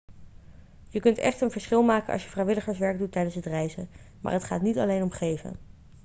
[0.89, 3.89] je kunt echt een verschil maken als je vrijwilligerswerk doet tijdens het reizen
[4.21, 5.59] maar het gaat niet alleen om geven